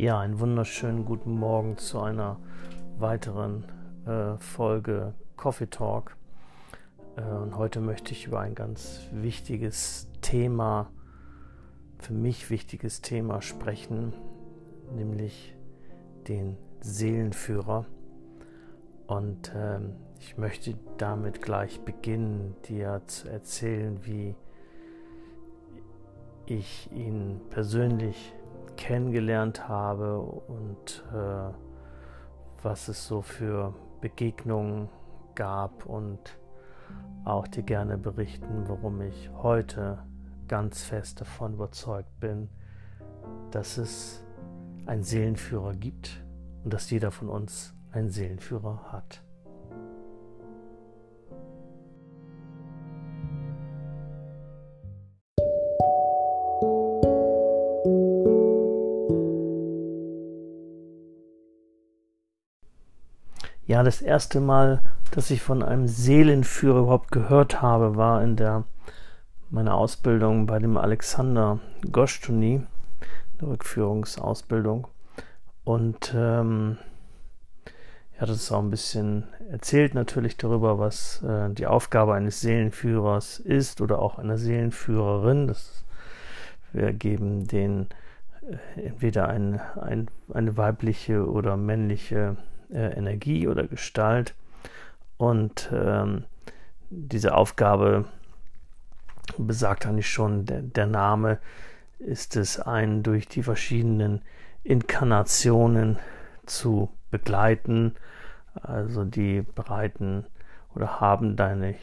[0.00, 2.38] Ja, einen wunderschönen guten Morgen zu einer
[2.98, 3.64] weiteren
[4.06, 6.16] äh, Folge Coffee Talk.
[7.16, 10.88] Äh, und heute möchte ich über ein ganz wichtiges Thema,
[11.98, 14.12] für mich wichtiges Thema sprechen,
[14.94, 15.56] nämlich
[16.28, 17.84] den Seelenführer.
[19.08, 19.80] Und äh,
[20.20, 24.36] ich möchte damit gleich beginnen, dir zu erzählen, wie
[26.46, 28.32] ich ihn persönlich
[28.78, 31.52] kennengelernt habe und äh,
[32.62, 34.88] was es so für Begegnungen
[35.34, 36.38] gab und
[37.24, 39.98] auch dir gerne berichten, warum ich heute
[40.46, 42.48] ganz fest davon überzeugt bin,
[43.50, 44.24] dass es
[44.86, 46.24] einen Seelenführer gibt
[46.64, 49.22] und dass jeder von uns einen Seelenführer hat.
[63.88, 68.64] Das erste Mal, dass ich von einem Seelenführer überhaupt gehört habe, war in der
[69.48, 71.58] meiner Ausbildung bei dem Alexander
[71.90, 72.66] Goschtuni,
[73.40, 74.88] der Rückführungsausbildung.
[75.64, 76.76] Und ähm,
[78.12, 83.38] er hat uns auch ein bisschen erzählt natürlich darüber, was äh, die Aufgabe eines Seelenführers
[83.38, 85.46] ist oder auch einer Seelenführerin.
[85.46, 85.86] Das,
[86.74, 87.86] wir geben den
[88.76, 92.36] äh, entweder ein, ein, eine weibliche oder männliche
[92.70, 94.34] äh, Energie oder Gestalt.
[95.16, 96.24] Und ähm,
[96.90, 98.04] diese Aufgabe
[99.36, 101.38] besagt eigentlich schon, der, der Name
[101.98, 104.22] ist es, einen durch die verschiedenen
[104.64, 105.98] Inkarnationen
[106.46, 107.94] zu begleiten.
[108.54, 110.26] Also die bereiten
[110.74, 111.74] oder haben deine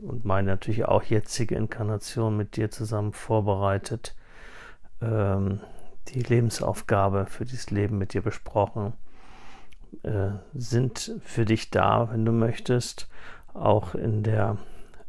[0.00, 4.14] und meine natürlich auch jetzige Inkarnation mit dir zusammen vorbereitet,
[5.02, 5.60] ähm,
[6.08, 8.92] die Lebensaufgabe für dieses Leben mit dir besprochen
[10.02, 13.08] äh, sind für dich da, wenn du möchtest,
[13.54, 14.58] auch in der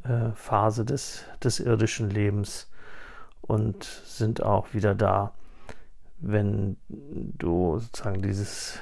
[0.04, 2.70] äh, Phase des, des irdischen Lebens
[3.42, 5.34] und sind auch wieder da,
[6.20, 8.80] wenn du sozusagen dieses,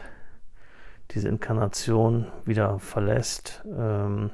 [1.11, 4.31] diese Inkarnation wieder verlässt ähm,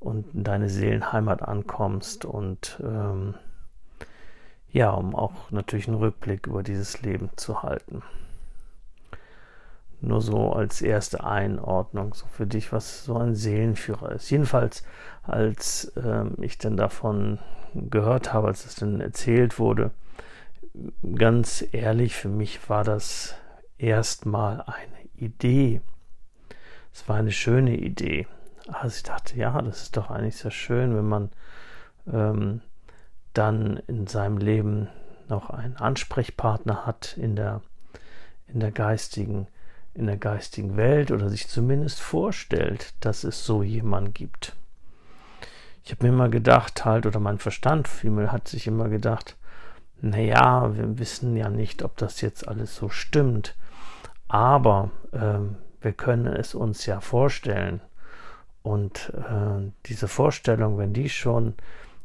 [0.00, 3.34] und in deine Seelenheimat ankommst und ähm,
[4.70, 8.02] ja, um auch natürlich einen Rückblick über dieses Leben zu halten.
[10.00, 14.30] Nur so als erste Einordnung, so für dich, was so ein Seelenführer ist.
[14.30, 14.84] Jedenfalls,
[15.24, 17.38] als ähm, ich dann davon
[17.74, 19.90] gehört habe, als es dann erzählt wurde,
[21.16, 23.34] ganz ehrlich, für mich war das
[23.76, 25.80] erstmal eine Idee.
[26.92, 28.26] Es war eine schöne Idee.
[28.68, 31.30] Also ich dachte, ja, das ist doch eigentlich sehr schön, wenn man
[32.12, 32.60] ähm,
[33.32, 34.88] dann in seinem Leben
[35.28, 37.62] noch einen Ansprechpartner hat in der,
[38.46, 39.46] in der geistigen
[39.98, 44.54] in der geistigen Welt oder sich zumindest vorstellt, dass es so jemand gibt.
[45.82, 49.36] Ich habe mir immer gedacht, halt, oder mein Verstand vielmehr hat sich immer gedacht,
[50.00, 53.56] naja, wir wissen ja nicht, ob das jetzt alles so stimmt,
[54.28, 57.80] aber ähm, wir können es uns ja vorstellen.
[58.62, 61.54] Und äh, diese Vorstellung, wenn die schon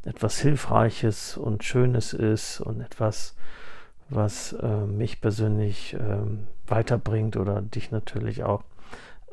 [0.03, 3.35] etwas Hilfreiches und Schönes ist und etwas,
[4.09, 8.63] was äh, mich persönlich ähm, weiterbringt oder dich natürlich auch,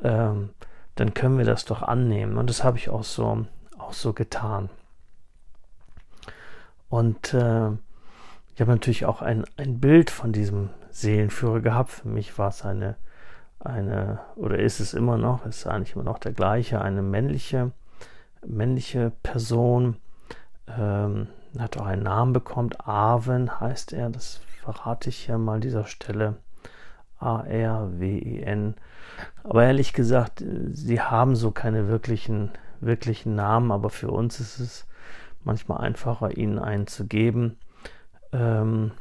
[0.03, 0.49] ähm,
[0.95, 2.37] dann können wir das doch annehmen.
[2.37, 3.45] Und das habe ich auch so,
[3.77, 4.69] auch so getan.
[6.89, 7.69] Und äh,
[8.53, 11.91] ich habe natürlich auch ein, ein Bild von diesem Seelenführer gehabt.
[11.91, 12.97] Für mich war es eine,
[13.59, 17.71] eine, oder ist es immer noch, ist eigentlich immer noch der gleiche, eine männliche,
[18.45, 19.97] männliche Person.
[20.67, 21.27] Ähm,
[21.57, 26.37] hat auch einen Namen bekommen, Arwen heißt er, das verrate ich hier mal dieser Stelle.
[27.19, 28.75] A-R-W-E-N.
[29.43, 34.87] Aber ehrlich gesagt, sie haben so keine wirklichen, wirklichen Namen, aber für uns ist es
[35.43, 37.57] manchmal einfacher, ihnen einen zu geben.
[38.31, 38.91] Ähm,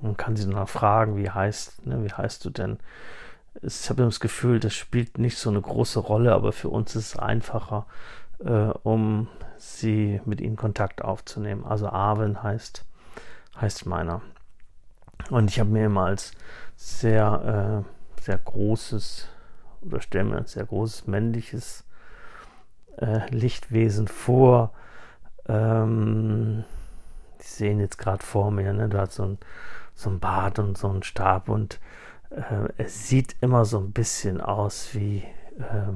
[0.00, 2.78] man kann sie dann fragen, wie heißt, ne, wie heißt du denn?
[3.62, 7.14] Ich habe das Gefühl, das spielt nicht so eine große Rolle, aber für uns ist
[7.14, 7.86] es einfacher,
[8.44, 11.64] äh, um sie mit ihnen Kontakt aufzunehmen.
[11.64, 12.84] Also Arwen heißt,
[13.60, 14.20] heißt meiner.
[15.30, 16.32] Und ich habe mir immer als
[16.76, 19.28] sehr, äh, sehr großes,
[19.82, 21.84] oder stelle mir ein sehr großes männliches
[22.98, 24.72] äh, Lichtwesen vor.
[25.48, 26.64] Ähm,
[27.38, 28.88] ich sehe ihn jetzt gerade vor mir, ne?
[28.88, 29.38] Du hast so ein,
[29.94, 31.80] so ein Bart und so einen Stab und
[32.30, 35.18] äh, es sieht immer so ein bisschen aus wie,
[35.58, 35.92] äh,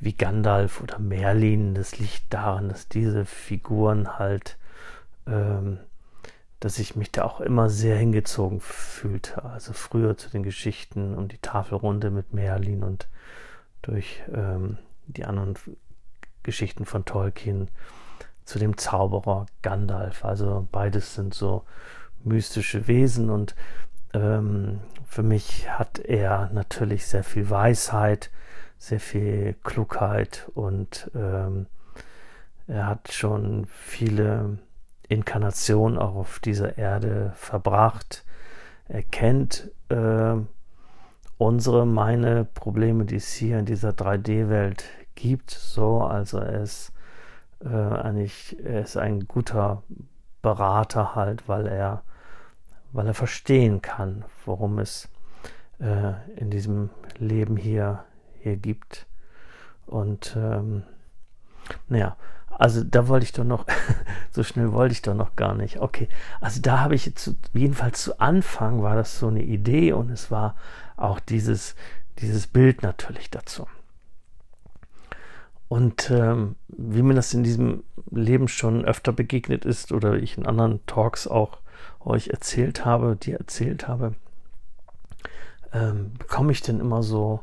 [0.00, 1.74] wie Gandalf oder Merlin.
[1.74, 4.58] Das liegt daran, dass diese Figuren halt
[5.26, 5.78] ähm,
[6.60, 9.44] dass ich mich da auch immer sehr hingezogen fühlte.
[9.44, 13.08] Also früher zu den Geschichten um die Tafelrunde mit Merlin und
[13.82, 15.54] durch ähm, die anderen
[16.42, 17.68] Geschichten von Tolkien
[18.44, 20.24] zu dem Zauberer Gandalf.
[20.24, 21.64] Also beides sind so
[22.24, 23.54] mystische Wesen und
[24.14, 28.30] ähm, für mich hat er natürlich sehr viel Weisheit,
[28.78, 31.66] sehr viel Klugheit und ähm,
[32.66, 34.58] er hat schon viele
[35.08, 38.24] Inkarnationen auch auf dieser Erde verbracht.
[38.88, 40.36] Er kennt äh,
[41.38, 45.50] unsere, meine Probleme, die es hier in dieser 3D-Welt gibt.
[45.50, 46.92] So, also er ist
[47.64, 49.82] äh, eigentlich, er ist ein guter
[50.42, 52.02] Berater halt, weil er,
[52.92, 55.08] weil er verstehen kann, worum es
[55.80, 58.04] äh, in diesem Leben hier,
[58.40, 59.06] hier gibt.
[59.86, 60.82] Und ähm,
[61.88, 62.16] naja,
[62.58, 63.66] also da wollte ich doch noch,
[64.30, 65.80] so schnell wollte ich doch noch gar nicht.
[65.80, 66.08] Okay,
[66.40, 70.30] also da habe ich zu, jedenfalls zu Anfang war das so eine Idee und es
[70.30, 70.56] war
[70.96, 71.76] auch dieses,
[72.18, 73.66] dieses Bild natürlich dazu.
[75.68, 80.46] Und ähm, wie mir das in diesem Leben schon öfter begegnet ist oder ich in
[80.46, 81.58] anderen Talks auch
[82.00, 84.14] euch erzählt habe, dir erzählt habe,
[85.72, 87.40] ähm, bekomme ich denn immer so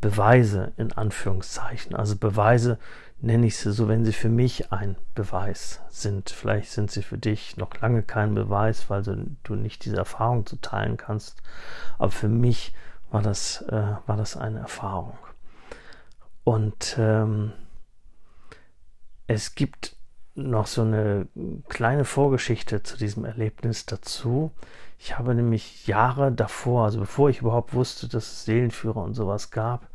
[0.00, 1.94] Beweise in Anführungszeichen.
[1.94, 2.78] Also Beweise
[3.20, 6.30] nenne ich sie so, wenn sie für mich ein Beweis sind.
[6.30, 10.56] Vielleicht sind sie für dich noch lange kein Beweis, weil du nicht diese Erfahrung zu
[10.56, 11.36] teilen kannst.
[11.98, 12.72] Aber für mich
[13.10, 15.18] war das, äh, war das eine Erfahrung.
[16.44, 17.52] Und ähm,
[19.26, 19.96] es gibt
[20.34, 21.28] noch so eine
[21.68, 24.52] kleine Vorgeschichte zu diesem Erlebnis dazu.
[24.98, 29.50] Ich habe nämlich Jahre davor, also bevor ich überhaupt wusste, dass es Seelenführer und sowas
[29.50, 29.89] gab,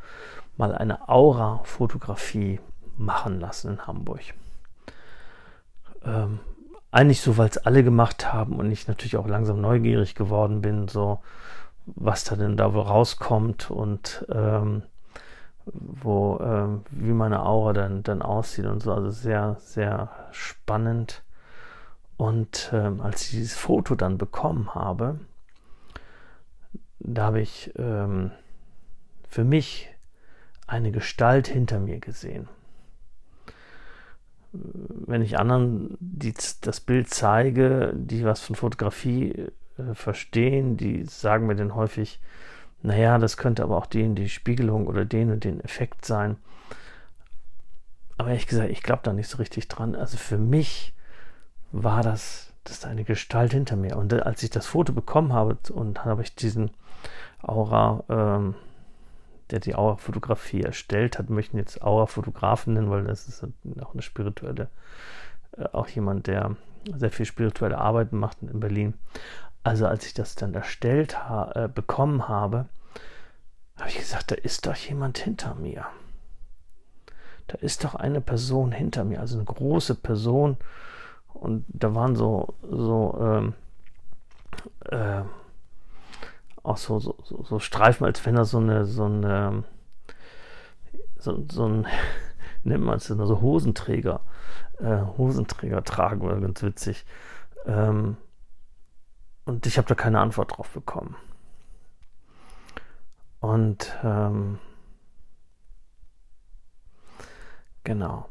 [0.57, 2.59] mal eine Aura-Fotografie
[2.97, 4.21] machen lassen in Hamburg.
[6.03, 6.39] Ähm,
[6.91, 10.87] eigentlich so, weil es alle gemacht haben und ich natürlich auch langsam neugierig geworden bin,
[10.87, 11.19] so
[11.85, 14.83] was da denn da wohl rauskommt und ähm,
[15.65, 18.93] wo, ähm, wie meine Aura dann, dann aussieht und so.
[18.93, 21.23] Also sehr, sehr spannend.
[22.17, 25.19] Und ähm, als ich dieses Foto dann bekommen habe,
[26.99, 28.31] da habe ich ähm,
[29.27, 29.89] für mich
[30.67, 32.47] eine Gestalt hinter mir gesehen
[35.07, 39.31] wenn ich anderen die, das Bild zeige, die was von Fotografie
[39.77, 42.19] äh, verstehen, die sagen mir dann häufig,
[42.81, 46.37] naja, das könnte aber auch den, die Spiegelung oder den und den Effekt sein.
[48.17, 49.95] Aber ehrlich gesagt, ich glaube da nicht so richtig dran.
[49.95, 50.93] Also für mich
[51.71, 53.97] war das, das ist eine Gestalt hinter mir.
[53.97, 56.71] Und äh, als ich das Foto bekommen habe und habe ich diesen
[57.41, 58.55] Aura, ähm,
[59.51, 63.43] der die Aura-Fotografie erstellt hat, möchten jetzt Aura-Fotografen nennen, weil das ist
[63.81, 64.69] auch eine spirituelle,
[65.57, 66.55] äh, auch jemand, der
[66.95, 68.93] sehr viel spirituelle Arbeiten macht in Berlin.
[69.63, 72.65] Also als ich das dann erstellt ha äh, bekommen habe,
[73.77, 75.85] habe ich gesagt, da ist doch jemand hinter mir.
[77.47, 80.57] Da ist doch eine Person hinter mir, also eine große Person.
[81.33, 83.53] Und da waren so, so ähm,
[84.89, 85.23] äh,
[86.65, 89.63] auch so, so, so Streifen, als wenn er so eine, so eine,
[91.17, 91.87] so, so ein,
[92.63, 94.21] nennt man es so Hosenträger,
[94.79, 97.05] äh, Hosenträger tragen, war ganz witzig.
[97.65, 98.17] Ähm,
[99.45, 101.15] und ich habe da keine Antwort drauf bekommen.
[103.39, 104.57] Und ähm,
[107.83, 108.27] genau.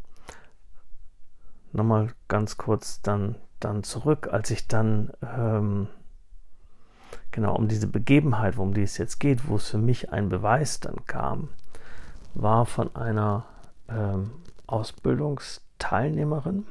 [1.71, 5.89] Nochmal ganz kurz dann, dann zurück, als ich dann ähm,
[7.35, 10.81] genau um diese Begebenheit, worum die es jetzt geht, wo es für mich ein Beweis
[10.81, 11.49] dann kam,
[12.33, 13.45] war von einer
[13.89, 14.31] ähm,
[14.67, 16.65] Ausbildungsteilnehmerin,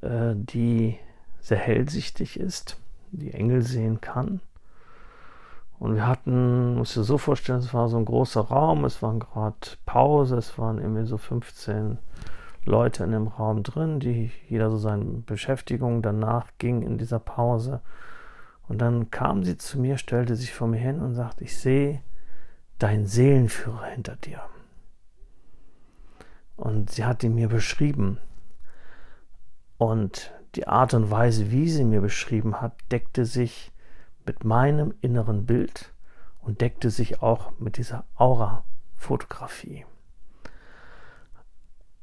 [0.00, 0.98] äh, die
[1.40, 2.78] sehr hellsichtig ist,
[3.12, 4.40] die Engel sehen kann.
[5.78, 9.20] Und wir hatten, muss ich so vorstellen, es war so ein großer Raum, es waren
[9.20, 9.54] gerade
[9.86, 11.98] Pause, es waren irgendwie so 15
[12.64, 17.80] Leute in dem Raum drin, die jeder so seine Beschäftigung danach ging in dieser Pause.
[18.68, 22.02] Und dann kam sie zu mir, stellte sich vor mir hin und sagte, ich sehe
[22.78, 24.42] deinen Seelenführer hinter dir.
[26.56, 28.18] Und sie hat ihn mir beschrieben.
[29.78, 33.72] Und die Art und Weise, wie sie mir beschrieben hat, deckte sich
[34.26, 35.94] mit meinem inneren Bild
[36.40, 39.86] und deckte sich auch mit dieser Aura-Fotografie.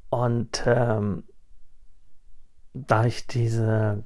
[0.09, 1.23] Und ähm,
[2.73, 4.03] da ich diese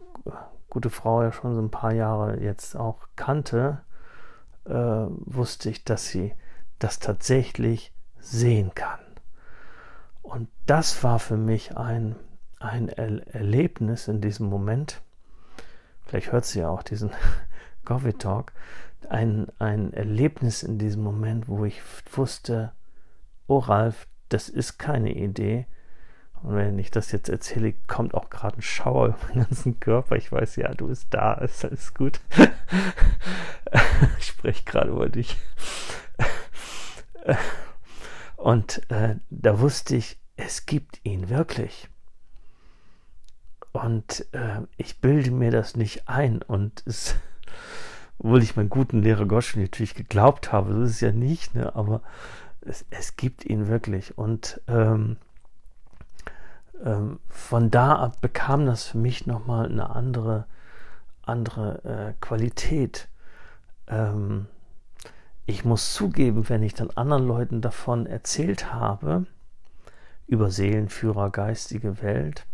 [0.70, 3.82] gute Frau ja schon so ein paar Jahre jetzt auch kannte,
[4.66, 6.34] äh, wusste ich, dass sie
[6.78, 9.00] das tatsächlich sehen kann.
[10.22, 12.16] Und das war für mich ein,
[12.60, 15.02] ein er Erlebnis in diesem Moment,
[16.06, 17.12] vielleicht hört sie ja auch diesen
[17.86, 18.54] Coffee Talk,
[19.10, 22.74] ein, ein Erlebnis in diesem Moment, wo ich wusste,
[23.48, 25.66] oh Ralf, das ist keine Idee.
[26.42, 30.16] Und wenn ich das jetzt erzähle, kommt auch gerade ein Schauer über meinen ganzen Körper.
[30.16, 32.22] Ich weiß, ja, du bist da, ist alles gut.
[34.20, 35.38] ich spreche gerade über dich.
[38.38, 41.90] Und äh, da wusste ich, es gibt ihn wirklich.
[43.74, 46.42] Und äh, ich bilde mir das nicht ein.
[46.42, 47.16] Und es,
[48.18, 51.76] obwohl ich meinen guten Lehrer Gosch natürlich geglaubt habe, so ist es ja nicht, ne?
[51.76, 52.02] aber
[52.62, 54.18] es, es gibt ihn wirklich.
[54.18, 55.18] Und ähm,
[56.84, 60.46] ähm, von da ab bekam das für mich nochmal eine andere,
[61.24, 63.08] andere äh, Qualität.
[63.88, 64.48] Ähm,
[65.46, 69.26] ich muss zugeben, wenn ich dann anderen Leuten davon erzählt habe,
[70.28, 72.46] über Seelenführer, geistige Welt,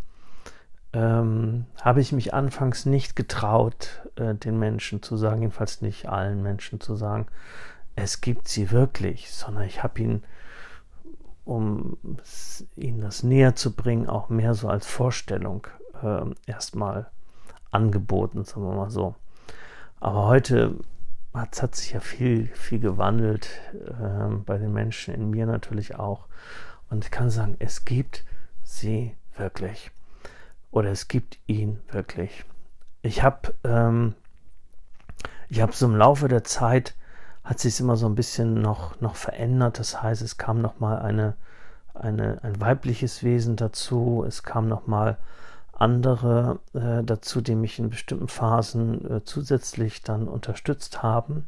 [0.94, 6.41] ähm, habe ich mich anfangs nicht getraut, äh, den Menschen zu sagen, jedenfalls nicht allen
[6.41, 7.27] Menschen zu sagen,
[7.98, 10.24] es gibt sie wirklich, sondern ich habe ihn,
[11.46, 11.98] um
[12.75, 15.68] ihnen das näher zu bringen, auch mehr so als Vorstellung
[16.02, 17.10] äh, erstmal
[17.72, 19.16] angeboten, sagen wir mal so.
[20.00, 20.75] Aber heute
[21.34, 26.28] hat, hat sich ja viel, viel gewandelt äh, bei den Menschen, in mir natürlich auch.
[26.90, 28.24] Und ich kann sagen, es gibt
[28.64, 29.92] sie wirklich
[30.72, 32.44] oder es gibt ihn wirklich.
[33.02, 34.16] Ich habe ähm,
[35.50, 36.96] ich habe so im Laufe der Zeit
[37.46, 39.80] hat sich immer so ein bisschen noch noch verändert.
[39.80, 41.36] Das heißt, es kam noch mal eine
[41.94, 44.25] eine ein weibliches Wesen dazu.
[44.28, 45.18] Es kam noch mal
[45.72, 51.48] andere äh, dazu, die mich in bestimmten Phasen äh, zusätzlich dann unterstützt haben.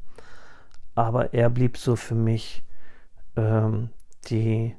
[0.95, 2.63] Aber er blieb so für mich
[3.35, 3.89] ähm,
[4.29, 4.75] die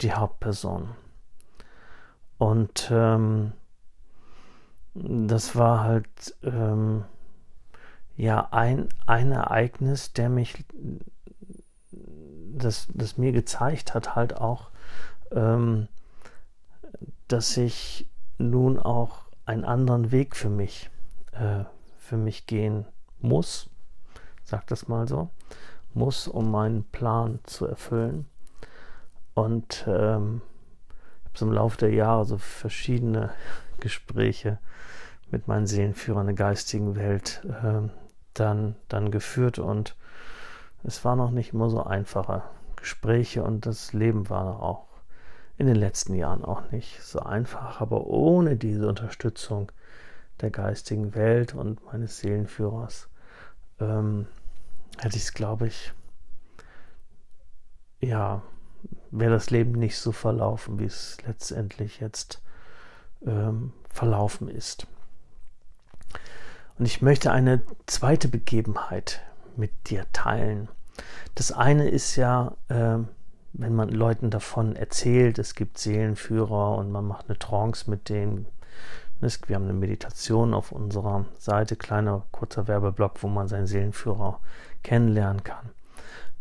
[0.00, 0.90] die Hauptperson.
[2.38, 3.52] Und ähm,
[4.94, 7.04] das war halt ähm,
[8.22, 10.64] ja ein, ein Ereignis, der mich,
[11.90, 14.70] das, das mir gezeigt hat, halt auch,
[15.32, 15.88] ähm,
[17.26, 20.88] dass ich nun auch einen anderen Weg für mich,
[21.32, 21.64] äh,
[21.98, 22.86] für mich gehen
[23.18, 23.68] muss,
[24.44, 25.28] sag das mal so,
[25.92, 28.26] muss, um meinen Plan zu erfüllen.
[29.34, 30.42] Und ähm,
[31.34, 33.32] so im Laufe der Jahre so verschiedene
[33.80, 34.60] Gespräche
[35.32, 37.88] mit meinen Seelenführern der geistigen Welt äh,
[38.34, 39.96] dann, dann geführt und
[40.84, 42.42] es war noch nicht immer so einfache
[42.76, 44.86] Gespräche und das Leben war auch
[45.58, 49.70] in den letzten Jahren auch nicht so einfach, aber ohne diese Unterstützung
[50.40, 53.08] der geistigen Welt und meines Seelenführers
[53.78, 54.26] ähm,
[54.98, 55.92] hätte ich es, glaube ich,
[58.00, 58.42] ja,
[59.12, 62.42] wäre das Leben nicht so verlaufen, wie es letztendlich jetzt
[63.24, 64.86] ähm, verlaufen ist.
[66.78, 69.20] Und ich möchte eine zweite Begebenheit
[69.56, 70.68] mit dir teilen.
[71.34, 72.98] Das eine ist ja, äh,
[73.52, 78.46] wenn man Leuten davon erzählt, es gibt Seelenführer und man macht eine Trance mit denen.
[79.20, 84.40] Wir haben eine Meditation auf unserer Seite, kleiner kurzer Werbeblock, wo man seinen Seelenführer
[84.82, 85.70] kennenlernen kann.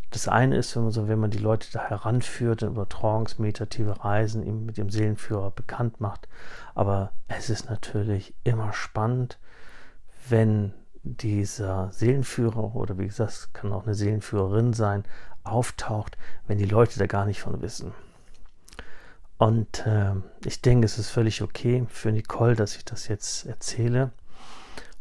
[0.10, 4.04] Das eine ist, wenn man, so, wenn man die Leute da heranführt, über Trance, meditative
[4.04, 6.28] Reisen, eben mit dem Seelenführer bekannt macht.
[6.74, 9.38] Aber es ist natürlich immer spannend,
[10.30, 10.74] wenn
[11.04, 15.04] dieser Seelenführer oder wie gesagt, es kann auch eine Seelenführerin sein,
[15.44, 17.94] auftaucht, wenn die Leute da gar nicht von wissen.
[19.38, 20.14] Und äh,
[20.46, 24.12] ich denke, es ist völlig okay für Nicole, dass ich das jetzt erzähle.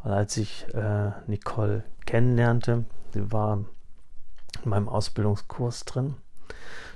[0.03, 3.65] Weil als ich äh, Nicole kennenlernte, sie war
[4.65, 6.17] in meinem Ausbildungskurs drin.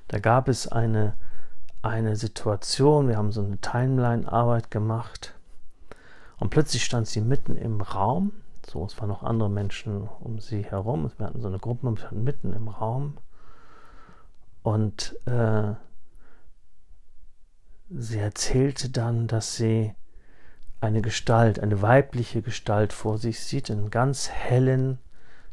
[0.08, 1.16] Da gab es eine,
[1.82, 5.33] eine Situation, wir haben so eine Timeline-Arbeit gemacht
[6.38, 8.32] und plötzlich stand sie mitten im Raum.
[8.66, 11.10] So, es waren noch andere Menschen um sie herum.
[11.18, 13.18] Wir hatten so eine Gruppe, wir standen mitten im Raum.
[14.62, 15.74] Und äh,
[17.90, 19.94] sie erzählte dann, dass sie
[20.80, 24.98] eine Gestalt, eine weibliche Gestalt vor sich sieht, in ganz hellen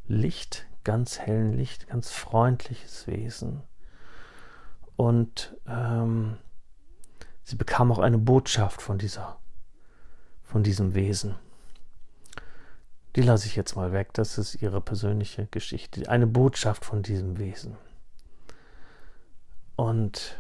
[0.08, 3.62] Licht, ganz hellen Licht, ganz freundliches Wesen.
[4.96, 6.38] Und ähm,
[7.44, 9.38] sie bekam auch eine Botschaft von dieser,
[10.52, 11.36] von diesem Wesen.
[13.16, 16.10] Die lasse ich jetzt mal weg, das ist ihre persönliche Geschichte.
[16.10, 17.78] Eine Botschaft von diesem Wesen.
[19.78, 20.38] Und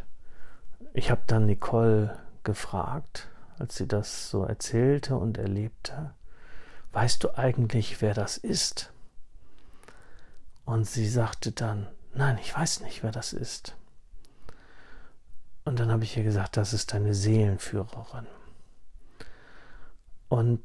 [0.93, 6.13] ich habe dann Nicole gefragt, als sie das so erzählte und erlebte,
[6.91, 8.91] weißt du eigentlich, wer das ist?
[10.65, 13.75] Und sie sagte dann, nein, ich weiß nicht, wer das ist.
[15.63, 18.27] Und dann habe ich ihr gesagt, das ist deine Seelenführerin.
[20.31, 20.63] Und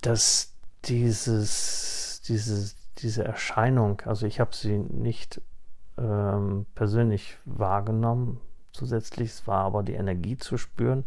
[0.00, 0.54] dass
[0.84, 5.40] dieses, dieses, diese Erscheinung, also ich habe sie nicht
[5.98, 8.40] ähm, persönlich wahrgenommen,
[8.70, 11.02] zusätzlich, es war aber die Energie zu spüren.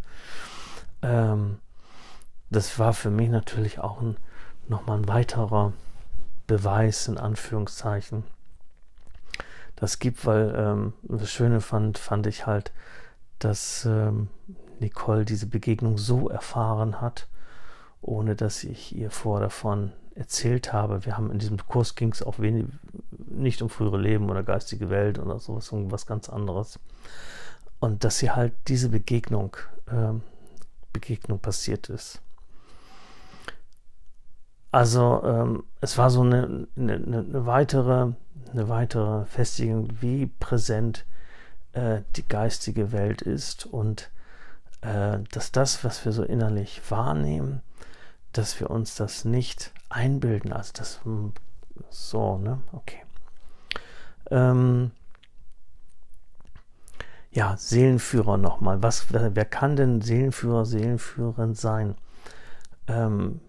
[1.01, 1.59] Ähm,
[2.49, 4.17] das war für mich natürlich auch ein,
[4.67, 5.71] nochmal ein weiterer
[6.47, 8.25] Beweis in Anführungszeichen.
[9.77, 12.73] Das gibt, weil ähm, das Schöne fand, fand ich halt,
[13.39, 14.27] dass ähm,
[14.79, 17.27] Nicole diese Begegnung so erfahren hat,
[18.01, 21.05] ohne dass ich ihr vor davon erzählt habe.
[21.05, 22.65] Wir haben in diesem Kurs ging es auch wenig,
[23.11, 26.79] nicht um frühere Leben oder geistige Welt oder sowas, um was ganz anderes.
[27.79, 29.55] Und dass sie halt diese Begegnung,
[29.91, 30.21] ähm,
[30.91, 32.21] Begegnung passiert ist.
[34.71, 38.13] Also ähm, es war so eine, eine, eine, weitere,
[38.51, 41.05] eine weitere Festigung, wie präsent
[41.73, 44.09] äh, die geistige Welt ist und
[44.81, 47.61] äh, dass das, was wir so innerlich wahrnehmen,
[48.33, 50.53] dass wir uns das nicht einbilden.
[50.53, 51.33] Also das hm,
[51.89, 52.61] so, ne?
[52.71, 53.03] Okay.
[54.29, 54.91] Ähm,
[57.31, 58.81] ja, Seelenführer nochmal.
[58.83, 61.95] Was, wer, wer, kann denn Seelenführer, Seelenführerin sein?
[62.87, 63.41] Ähm,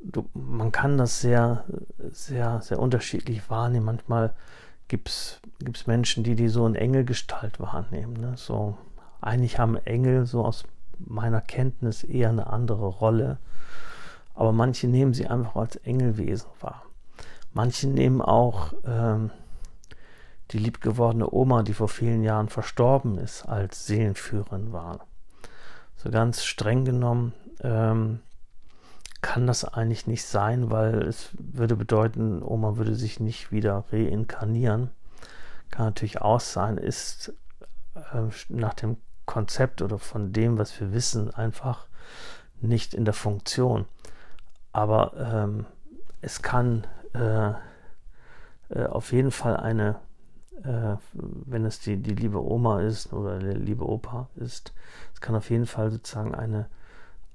[0.00, 1.64] du, man kann das sehr,
[2.12, 3.86] sehr, sehr unterschiedlich wahrnehmen.
[3.86, 4.34] Manchmal
[4.88, 5.40] gibt es
[5.86, 8.14] Menschen, die die so in Engelgestalt wahrnehmen.
[8.14, 8.34] Ne?
[8.36, 8.78] So,
[9.26, 10.64] eigentlich haben Engel so aus
[10.98, 13.38] meiner Kenntnis eher eine andere Rolle.
[14.34, 16.82] Aber manche nehmen sie einfach als Engelwesen wahr.
[17.52, 19.30] Manche nehmen auch ähm,
[20.50, 25.06] die liebgewordene Oma, die vor vielen Jahren verstorben ist, als Seelenführerin wahr.
[25.96, 28.20] So ganz streng genommen ähm,
[29.22, 34.90] kann das eigentlich nicht sein, weil es würde bedeuten, Oma würde sich nicht wieder reinkarnieren.
[35.70, 37.32] Kann natürlich auch sein, ist
[37.94, 41.86] äh, nach dem Konzept oder von dem, was wir wissen, einfach
[42.60, 43.84] nicht in der Funktion.
[44.72, 45.66] Aber ähm,
[46.20, 47.52] es kann äh,
[48.68, 49.96] äh, auf jeden Fall eine,
[50.62, 54.72] äh, wenn es die, die liebe Oma ist oder der liebe Opa ist,
[55.14, 56.66] es kann auf jeden Fall sozusagen eine,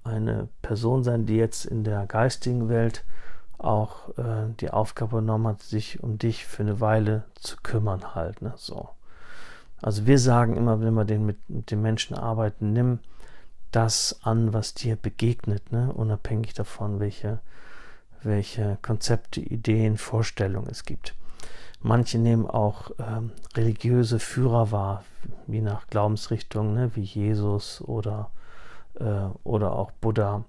[0.03, 3.03] eine Person sein, die jetzt in der geistigen Welt
[3.57, 8.41] auch äh, die Aufgabe genommen hat, sich um dich für eine Weile zu kümmern halt.
[8.41, 8.53] Ne?
[8.55, 8.89] So.
[9.81, 12.99] Also wir sagen immer, wenn wir den mit, mit den Menschen arbeiten, nimm
[13.71, 15.91] das an, was dir begegnet, ne?
[15.93, 17.39] unabhängig davon, welche,
[18.21, 21.15] welche Konzepte, Ideen, Vorstellungen es gibt.
[21.79, 25.03] Manche nehmen auch ähm, religiöse Führer wahr,
[25.47, 26.91] wie nach Glaubensrichtung, ne?
[26.95, 28.29] wie Jesus oder,
[28.99, 30.43] äh, oder auch Buddha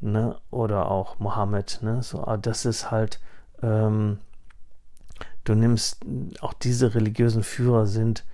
[0.00, 0.36] ne?
[0.50, 1.80] oder auch Mohammed.
[1.82, 2.02] Ne?
[2.02, 3.20] So, das ist halt,
[3.62, 4.18] ähm,
[5.50, 5.98] du nimmst,
[6.40, 8.24] auch diese religiösen Führer sind,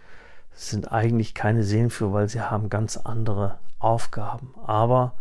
[0.52, 4.54] sind eigentlich keine Seelenführer, weil sie haben ganz andere Aufgaben.
[4.66, 5.14] Aber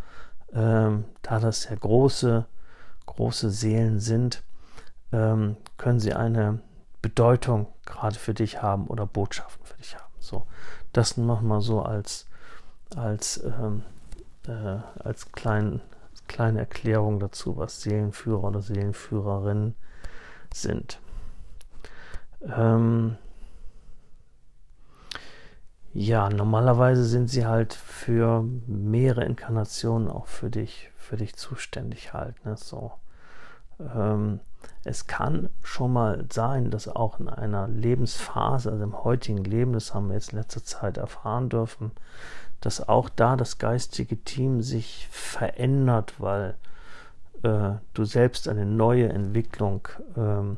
[0.53, 2.45] ähm, da das sehr große,
[3.05, 4.43] große Seelen sind,
[5.11, 6.59] ähm, können sie eine
[7.01, 10.13] Bedeutung gerade für dich haben oder Botschaften für dich haben.
[10.19, 10.47] So,
[10.91, 12.27] das wir so als,
[12.95, 13.83] als, ähm,
[14.47, 15.81] äh, als klein,
[16.27, 19.75] kleine Erklärung dazu, was Seelenführer oder Seelenführerinnen
[20.53, 20.99] sind.
[22.41, 23.17] Ähm,
[25.93, 32.43] ja, normalerweise sind sie halt für mehrere Inkarnationen auch für dich, für dich zuständig halt.
[32.45, 32.57] Ne?
[32.57, 32.91] So.
[33.79, 34.41] Ähm,
[34.83, 39.93] es kann schon mal sein, dass auch in einer Lebensphase, also im heutigen Leben, das
[39.93, 41.91] haben wir jetzt in letzter Zeit erfahren dürfen,
[42.61, 46.55] dass auch da das geistige Team sich verändert, weil
[47.43, 50.57] äh, du selbst eine neue Entwicklung ähm,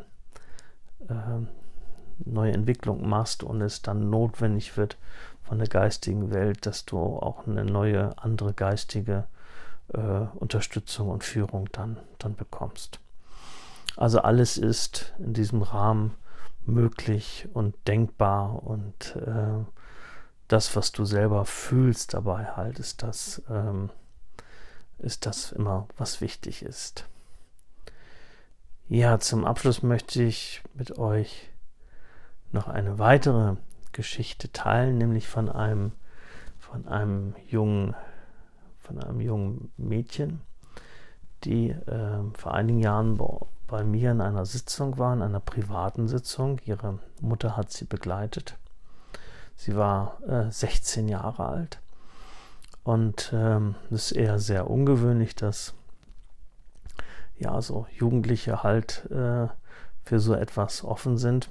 [1.09, 1.13] äh,
[2.25, 4.97] neue Entwicklung machst und es dann notwendig wird
[5.43, 9.25] von der geistigen Welt, dass du auch eine neue, andere geistige
[9.93, 12.99] äh, Unterstützung und Führung dann, dann bekommst.
[13.95, 16.13] Also alles ist in diesem Rahmen
[16.65, 19.63] möglich und denkbar und äh,
[20.47, 23.89] das, was du selber fühlst dabei halt, ist das, ähm,
[24.99, 27.05] ist das immer, was wichtig ist.
[28.89, 31.49] Ja, zum Abschluss möchte ich mit euch
[32.57, 33.55] noch eine weitere
[33.91, 35.91] Geschichte teilen, nämlich von einem,
[36.59, 37.95] von einem jungen,
[38.79, 40.41] von einem jungen Mädchen,
[41.43, 43.19] die äh, vor einigen Jahren
[43.67, 46.59] bei mir in einer Sitzung war, in einer privaten Sitzung.
[46.65, 48.57] Ihre Mutter hat sie begleitet.
[49.55, 51.79] Sie war äh, 16 Jahre alt.
[52.83, 55.73] Und ähm, es ist eher sehr ungewöhnlich, dass
[57.37, 59.47] ja so Jugendliche halt äh,
[60.03, 61.49] für so etwas offen sind.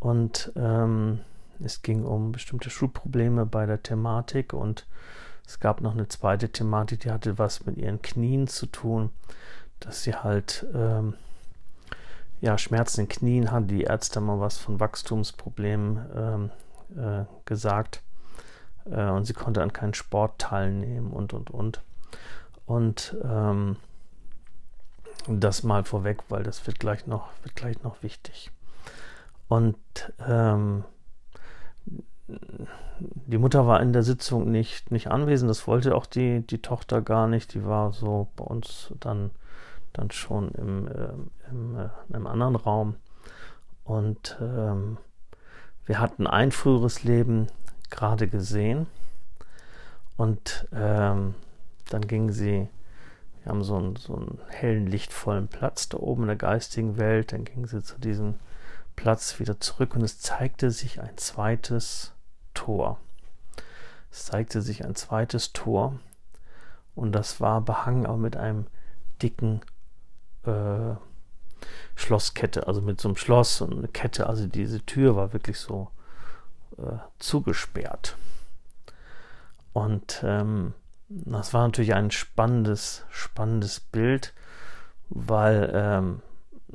[0.00, 1.20] Und ähm,
[1.62, 4.86] es ging um bestimmte Schulprobleme bei der Thematik und
[5.46, 9.10] Es gab noch eine zweite Thematik, die hatte was mit ihren Knien zu tun,
[9.80, 11.14] dass sie halt ähm,
[12.40, 13.68] ja, Schmerzen in den Knien hat.
[13.68, 16.50] Die Ärzte haben mal was von Wachstumsproblemen ähm,
[16.96, 18.02] äh, gesagt.
[18.84, 21.82] Äh, und sie konnte an keinen Sport teilnehmen und, und, und.
[22.64, 23.76] Und ähm,
[25.26, 28.52] das mal vorweg, weil das wird gleich noch, wird gleich noch wichtig.
[29.50, 29.76] Und
[30.26, 30.84] ähm,
[33.26, 37.02] die Mutter war in der Sitzung nicht, nicht anwesend, das wollte auch die, die Tochter
[37.02, 37.52] gar nicht.
[37.52, 39.30] Die war so bei uns dann
[39.92, 42.96] dann schon im, äh, im, äh, in einem anderen Raum.
[43.84, 44.98] Und ähm,
[45.86, 47.48] wir hatten ein früheres Leben
[47.90, 48.86] gerade gesehen.
[50.16, 51.34] Und ähm,
[51.88, 52.68] dann ging sie,
[53.42, 57.32] wir haben so einen, so einen hellen, lichtvollen Platz da oben in der geistigen Welt.
[57.32, 58.34] Dann ging sie zu diesem
[59.00, 62.12] Platz wieder zurück und es zeigte sich ein zweites
[62.52, 62.98] Tor.
[64.12, 65.98] Es zeigte sich ein zweites Tor
[66.94, 68.66] und das war behangen aber mit einem
[69.22, 69.62] dicken
[70.44, 70.96] äh,
[71.94, 74.26] Schlosskette, also mit so einem Schloss und eine Kette.
[74.26, 75.88] Also diese Tür war wirklich so
[76.76, 78.16] äh, zugesperrt.
[79.72, 80.74] Und ähm,
[81.08, 84.34] das war natürlich ein spannendes, spannendes Bild,
[85.08, 86.22] weil ähm,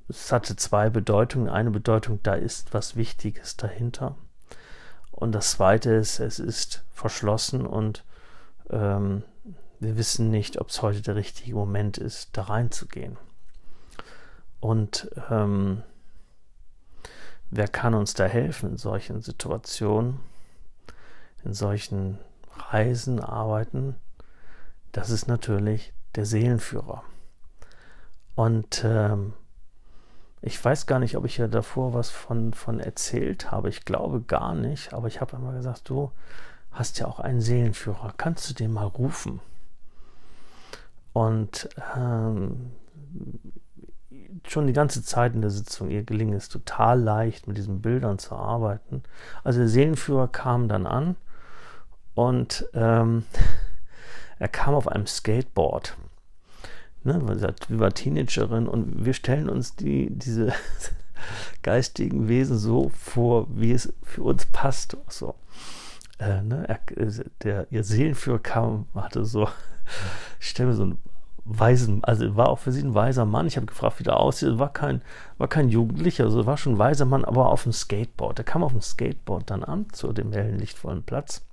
[0.07, 1.49] es hatte zwei Bedeutungen.
[1.49, 4.15] Eine Bedeutung, da ist was Wichtiges dahinter.
[5.11, 8.03] Und das zweite ist, es ist verschlossen und
[8.69, 9.23] ähm,
[9.79, 13.17] wir wissen nicht, ob es heute der richtige Moment ist, da reinzugehen.
[14.59, 15.83] Und ähm,
[17.49, 20.19] wer kann uns da helfen in solchen Situationen,
[21.43, 22.17] in solchen
[22.71, 23.95] Reisen, Arbeiten?
[24.91, 27.03] Das ist natürlich der Seelenführer.
[28.35, 29.33] Und ähm,
[30.41, 33.69] ich weiß gar nicht, ob ich ja davor was von, von erzählt habe.
[33.69, 34.93] Ich glaube gar nicht.
[34.93, 36.11] Aber ich habe immer gesagt, du
[36.71, 38.13] hast ja auch einen Seelenführer.
[38.17, 39.39] Kannst du den mal rufen?
[41.13, 42.71] Und ähm,
[44.47, 48.19] schon die ganze Zeit in der Sitzung, ihr gelingt es total leicht, mit diesen Bildern
[48.19, 49.03] zu arbeiten.
[49.43, 51.15] Also der Seelenführer kam dann an
[52.13, 53.23] und ähm,
[54.39, 55.95] er kam auf einem Skateboard.
[57.05, 57.21] Ne,
[57.69, 60.53] wie war Teenagerin und wir stellen uns die, diese
[61.61, 64.97] geistigen Wesen so vor, wie es für uns passt.
[65.07, 65.35] So.
[66.17, 66.79] Äh, ne, er,
[67.43, 69.47] der, ihr Seelenführer kam, hatte so,
[70.39, 70.97] ich stelle mir so ein
[71.47, 73.45] weisen, also war auch für sie ein weiser Mann.
[73.45, 74.57] Ich habe gefragt, wie der aussieht.
[74.57, 75.03] War kein,
[75.37, 78.39] war kein Jugendlicher, also war schon ein weiser Mann, aber auf dem Skateboard.
[78.39, 81.45] Der kam auf dem Skateboard dann an, zu dem hellen, lichtvollen Platz.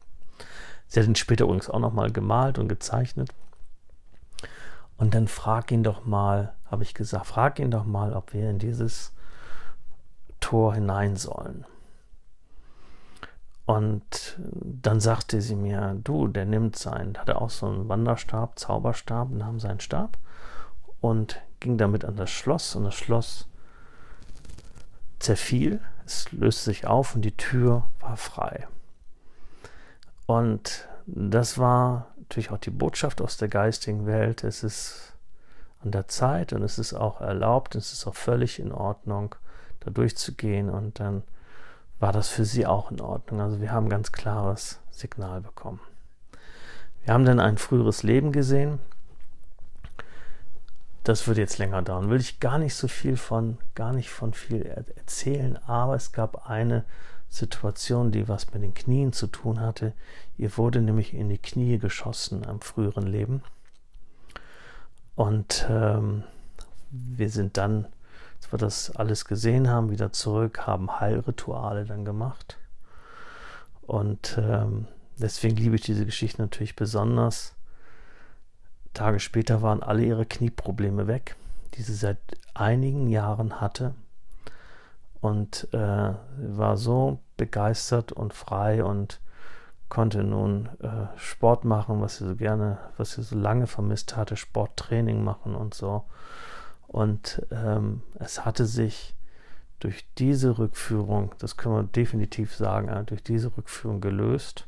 [0.86, 3.28] Sie hat ihn später übrigens auch nochmal gemalt und gezeichnet.
[5.02, 8.48] Und dann frag ihn doch mal, habe ich gesagt, frag ihn doch mal, ob wir
[8.48, 9.12] in dieses
[10.38, 11.66] Tor hinein sollen.
[13.66, 19.30] Und dann sagte sie mir, du, der nimmt seinen, hatte auch so einen Wanderstab, Zauberstab,
[19.30, 20.18] nahm seinen Stab
[21.00, 23.48] und ging damit an das Schloss und das Schloss
[25.18, 28.68] zerfiel, es löste sich auf und die Tür war frei.
[30.26, 34.44] Und das war natürlich auch die Botschaft aus der geistigen Welt.
[34.44, 35.12] Es ist
[35.84, 39.34] an der Zeit und es ist auch erlaubt, es ist auch völlig in Ordnung,
[39.80, 41.22] da durchzugehen und dann
[41.98, 43.42] war das für sie auch in Ordnung.
[43.42, 45.80] Also wir haben ganz klares Signal bekommen.
[47.04, 48.78] Wir haben dann ein früheres Leben gesehen.
[51.04, 52.08] Das wird jetzt länger dauern.
[52.08, 56.48] Will ich gar nicht so viel von, gar nicht von viel erzählen, aber es gab
[56.48, 56.84] eine
[57.32, 59.92] Situation, die was mit den Knien zu tun hatte.
[60.36, 63.42] Ihr wurde nämlich in die Knie geschossen am früheren Leben.
[65.14, 66.24] Und ähm,
[66.90, 67.86] wir sind dann
[68.52, 72.58] wir das alles gesehen haben, wieder zurück, haben Heilrituale dann gemacht.
[73.82, 77.54] Und ähm, deswegen liebe ich diese Geschichte natürlich besonders.
[78.92, 81.36] Tage später waren alle ihre Knieprobleme weg,
[81.74, 82.18] die sie seit
[82.52, 83.94] einigen Jahren hatte.
[85.22, 89.20] Und äh, war so begeistert und frei und
[89.88, 94.36] konnte nun äh, Sport machen, was sie so gerne, was sie so lange vermisst hatte,
[94.36, 96.04] Sporttraining machen und so.
[96.88, 99.14] Und ähm, es hatte sich
[99.80, 104.66] durch diese Rückführung, das können wir definitiv sagen, äh, durch diese Rückführung gelöst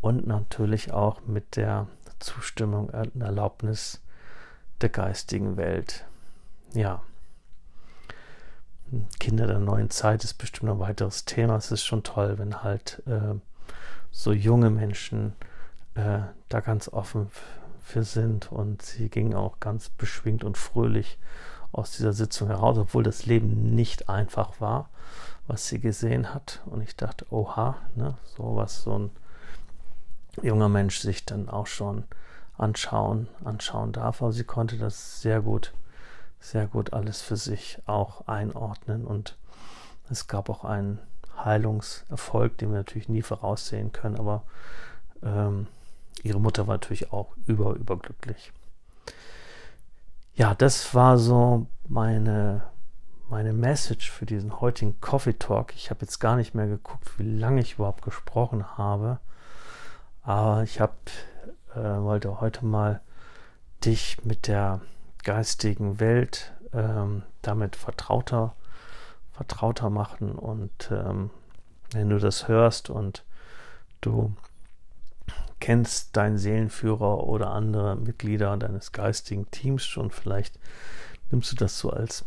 [0.00, 1.86] und natürlich auch mit der
[2.18, 4.02] Zustimmung und Erlaubnis
[4.80, 6.04] der geistigen Welt.
[6.74, 7.02] Ja.
[9.18, 11.56] Kinder der neuen Zeit ist bestimmt ein weiteres Thema.
[11.56, 13.34] Es ist schon toll, wenn halt äh,
[14.10, 15.34] so junge Menschen
[15.94, 17.30] äh, da ganz offen
[17.82, 21.18] für sind und sie ging auch ganz beschwingt und fröhlich
[21.72, 24.88] aus dieser Sitzung heraus, obwohl das Leben nicht einfach war,
[25.46, 26.62] was sie gesehen hat.
[26.66, 29.10] Und ich dachte, oha, ne, so was, so ein
[30.42, 32.04] junger Mensch sich dann auch schon
[32.56, 34.22] anschauen, anschauen darf.
[34.22, 35.72] Aber sie konnte das sehr gut,
[36.40, 39.36] sehr gut alles für sich auch einordnen und
[40.08, 41.00] es gab auch einen
[41.36, 44.42] Heilungserfolg, den wir natürlich nie voraussehen können, aber
[45.22, 45.66] ähm,
[46.22, 48.52] ihre Mutter war natürlich auch über, überglücklich.
[50.34, 52.62] Ja, das war so meine,
[53.28, 55.74] meine Message für diesen heutigen Coffee Talk.
[55.74, 59.18] Ich habe jetzt gar nicht mehr geguckt, wie lange ich überhaupt gesprochen habe.
[60.22, 60.94] Aber ich habe,
[61.74, 63.00] äh, wollte heute mal
[63.84, 64.80] dich mit der
[65.26, 68.54] geistigen Welt ähm, damit vertrauter,
[69.32, 70.32] vertrauter machen.
[70.36, 71.30] Und ähm,
[71.90, 73.24] wenn du das hörst und
[74.00, 74.32] du
[75.58, 80.60] kennst deinen Seelenführer oder andere Mitglieder deines geistigen Teams schon, vielleicht
[81.32, 82.24] nimmst du das so als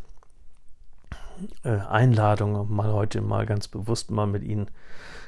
[1.63, 4.69] äh, Einladung, mal heute mal ganz bewusst mal mit ihnen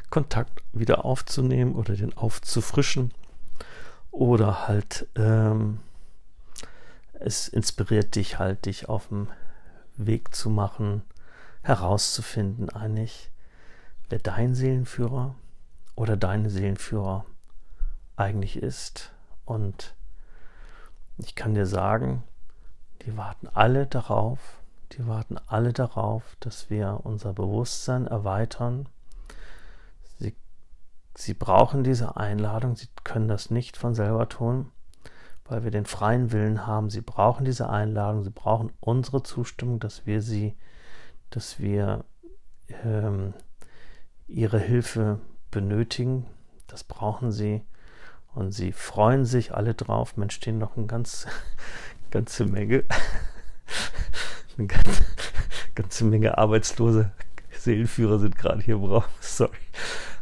[0.09, 3.13] Kontakt wieder aufzunehmen oder den aufzufrischen.
[4.11, 5.79] Oder halt, ähm,
[7.23, 9.27] es inspiriert dich halt, dich auf dem
[9.97, 11.03] Weg zu machen,
[11.61, 13.29] herauszufinden eigentlich,
[14.09, 15.35] wer dein Seelenführer
[15.95, 17.25] oder deine Seelenführer
[18.15, 19.11] eigentlich ist.
[19.45, 19.93] Und
[21.17, 22.23] ich kann dir sagen,
[23.05, 24.39] die warten alle darauf,
[24.93, 28.87] die warten alle darauf, dass wir unser Bewusstsein erweitern
[31.15, 34.71] Sie brauchen diese Einladung, Sie können das nicht von selber tun,
[35.51, 36.89] weil wir den freien Willen haben.
[36.89, 40.55] Sie brauchen diese Einladung, Sie brauchen unsere Zustimmung, dass wir sie,
[41.29, 42.05] dass wir
[42.85, 43.33] ähm,
[44.29, 45.19] ihre Hilfe
[45.51, 46.25] benötigen.
[46.67, 47.65] Das brauchen sie.
[48.33, 50.15] Und sie freuen sich alle drauf.
[50.15, 51.27] Mensch, stehen noch eine ganz,
[52.11, 52.85] ganze Menge,
[54.57, 55.03] eine ganze,
[55.75, 57.11] ganze Menge arbeitslose
[57.51, 59.57] Seelenführer sind gerade hier im Sorry.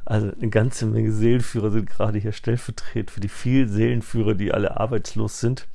[0.09, 4.79] Also eine ganze Menge Seelenführer sind gerade hier stellvertretend für die vielen Seelenführer, die alle
[4.79, 5.67] arbeitslos sind,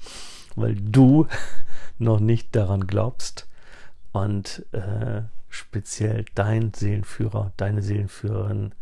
[0.56, 1.28] weil du
[1.98, 3.46] noch nicht daran glaubst
[4.10, 8.74] und äh, speziell dein Seelenführer, deine Seelenführerin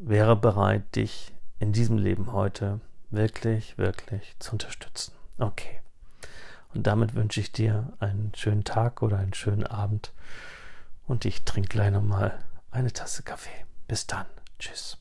[0.00, 5.12] wäre bereit, dich in diesem Leben heute wirklich, wirklich zu unterstützen.
[5.36, 5.80] Okay.
[6.72, 10.14] Und damit wünsche ich dir einen schönen Tag oder einen schönen Abend
[11.06, 12.38] und ich trinke gleich nochmal
[12.70, 13.66] eine Tasse Kaffee.
[13.86, 14.26] Bis dann.
[14.58, 14.98] Tschüss.